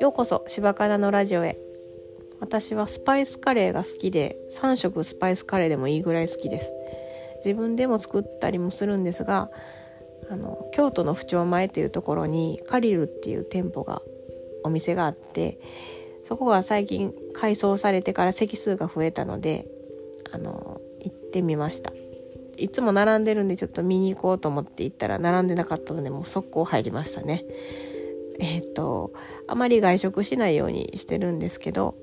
[0.00, 1.56] ようこそ柴かなのラジオへ。
[2.40, 6.72] 私はスパイスカレーが好きで3食スパイスカレーでもいいぐらい好きです。
[7.44, 9.50] 自分でも作ったりもするんですが
[10.30, 14.00] あの京都の府庁前というところにカリルっていう店舗が
[14.64, 15.58] お店があって
[16.24, 19.66] そこが最近改装されてから席数が増えたので
[20.32, 21.92] あの行ってみました。
[22.56, 27.44] いつも並んでるんでちょっと見に行こうと思って行ったら並んでなかったのでもう速攻入りましたね。
[28.38, 29.12] えっ、と
[29.46, 31.94] あまり外食しないようにしてるんですけど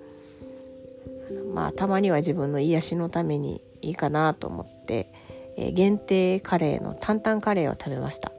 [1.54, 5.12] まあたまには自分の癒しのためにいいかなと思って、
[5.58, 8.32] えー、限定カレーの担々カレーを食べました。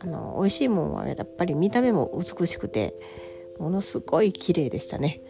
[0.00, 2.94] あの美味しいもんはやっぱり見た目も美しくて
[3.58, 5.20] ものすごい綺麗でしたね。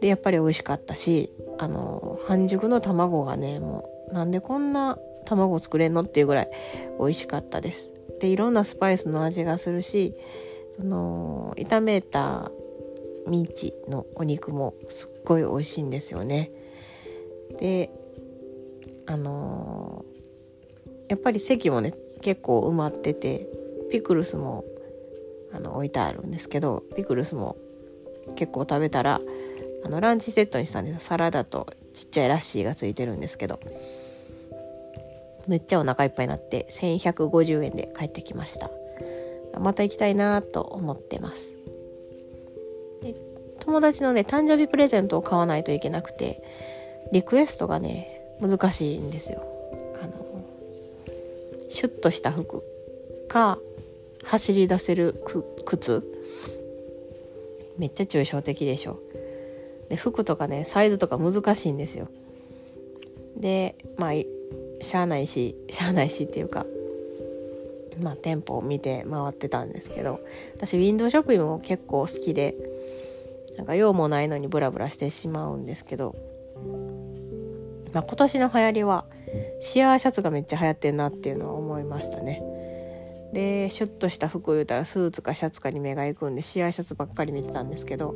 [0.00, 6.00] でやっぱり美味しかったしあの半熟の卵がねもうなんでこんな卵作れんの？
[6.00, 6.50] っていうぐらい
[6.98, 7.92] 美味しかったです。
[8.20, 10.14] でいろんなスパイスの味がするし
[10.78, 12.50] その炒めた
[13.26, 16.50] ミンチのお肉もすっごい美味しいんですよね。
[17.58, 17.90] で
[19.04, 23.46] あのー、やっぱり席もね結構埋まってて
[23.90, 24.64] ピクルスも
[25.52, 27.56] あの置いてあるんですけどピクルスも
[28.34, 29.20] 結構食べたら
[29.84, 33.60] あのランチセットにしたんですサラダとちっちゃいラッシーがついてるんですけど。
[35.46, 38.70] めっちゃお腹いっぱいになって1150円で帰ってきました。
[39.58, 41.50] また行きたいなと思ってます。
[43.60, 46.42] 友達のね誕生日プレゼントを買わないといけなくて
[47.12, 49.42] リクエストがね難しいんですよ。
[50.02, 50.44] あの
[51.68, 52.62] シュッとした服
[53.28, 53.58] か
[54.24, 55.20] 走り出せる
[55.64, 56.04] 靴。
[57.78, 58.98] めっちゃ抽象的でしょ。
[59.88, 62.08] で服とかねサイズとか難しいんですよ。
[63.36, 64.12] でまあ
[64.86, 66.64] しゃあないししゃあないしっていうか
[68.02, 70.20] まあ店舗を見て回ってたんですけど
[70.54, 72.54] 私ウィンドウショッピングも結構好きで
[73.56, 76.14] なんか用もないのにブラブラしてしまうんですけど、
[77.92, 79.06] まあ、今年の流行りは
[79.60, 82.42] シアーシャツがめっちゃ流行ってんなっていうのは思いましたね。
[83.32, 88.14] でシュッとした服を言うたらスーツかシャツかに目が行くんでシアーシャツばっかり見てたんですけど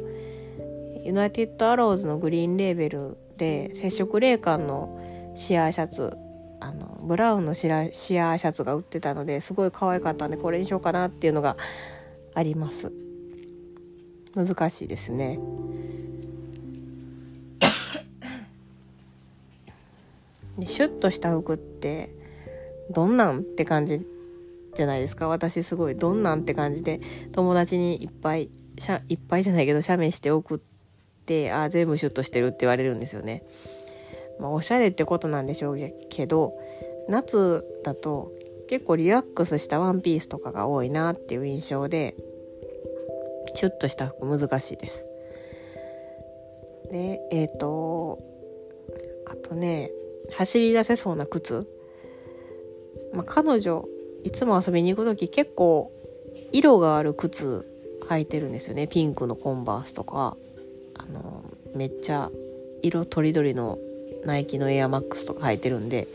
[1.04, 6.16] ユナイテッドアローズのグリーンレーベルで接触冷感のシアーシャツ
[6.60, 11.56] あのブラウンのシアーシャツが売ってたのですごい可愛かったんでこれにしようかなっていうのが
[12.34, 12.92] あります。
[14.34, 15.38] 難しいですね。
[20.66, 22.10] シュッとした服って
[22.90, 24.06] どんなんって感じ
[24.74, 25.28] じゃないですか？
[25.28, 27.00] 私すごいどんなんって感じで
[27.32, 30.58] 友達にいっぱいしゃいっぱいじゃないけど写メして送っ
[31.26, 33.42] てあ全部シュッとしてるって言われるんですよね。
[34.40, 35.78] まあ、おしゃれってことなんでしょう
[36.08, 36.54] けど
[37.08, 38.32] 夏だと
[38.68, 42.14] 結構リラックスしたワンピースとかが多いなっていう印象で
[43.54, 45.04] シュッとした服難しいです。
[46.90, 48.18] でえっ、ー、と
[49.26, 49.90] あとね
[50.32, 51.66] 走り出せそうな靴、
[53.12, 53.84] まあ、彼女
[54.24, 55.92] いつも遊びに行く時結構
[56.52, 57.66] 色がある靴
[58.08, 60.36] 履いてるんですよねピンクのコンバースとか
[60.96, 62.30] あのめっちゃ
[62.82, 63.78] 色とりどりの
[64.24, 66.08] ナイキのエアマックスとか履いてるんで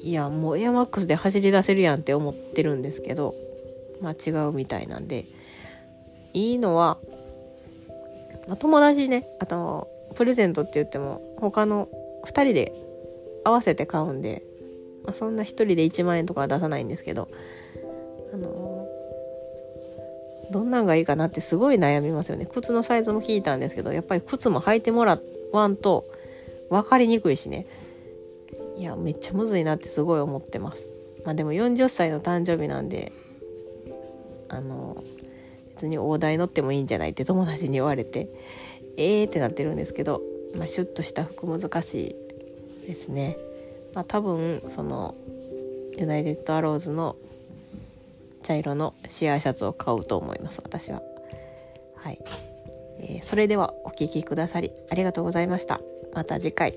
[0.00, 3.34] いやもうエアマックスで走り出せるやんって思ってるんですけど
[4.00, 5.26] まあ違うみたいなんで
[6.34, 6.98] いいのは、
[8.46, 11.88] まあ、友達ねあとプレゼントって言っても他の
[12.26, 12.72] 2人で
[13.44, 14.42] 合わせて買うんで、
[15.04, 17.28] まあ、そんな1人で1万円とかは出さないんですけど
[18.32, 18.86] あの
[20.50, 22.46] どんなんがいいかなってすごい悩みますよね。
[22.46, 25.18] 靴のサイズも聞いたんですけどやっぱり靴も履いてもら
[25.52, 26.06] わんと
[26.70, 27.66] 分かりにくいしね。
[28.76, 30.92] いやめっちゃむずいなってすごい思ってます。
[31.24, 33.12] まあでも40歳の誕生日なんで
[34.48, 35.02] あの
[35.70, 38.28] 別に大台乗ってもいいんじゃないって友達に言われて
[38.96, 40.22] えーってなってるんですけど、
[40.56, 42.16] まあ、シュッとした服難し
[42.84, 43.36] いですね。
[43.94, 45.14] まあ多分その
[45.96, 47.16] ユナイテッドアローズの
[48.42, 51.02] 茶色のシアーシャツを買うと思います私は。
[51.96, 52.18] はい、
[53.00, 55.80] えー、それではお聴きくださりありがとうございました。
[56.12, 56.74] また次回。